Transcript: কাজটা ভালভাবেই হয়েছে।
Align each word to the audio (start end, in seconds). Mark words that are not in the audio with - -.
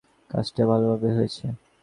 কাজটা 0.29 0.63
ভালভাবেই 0.69 1.13
হয়েছে। 1.17 1.45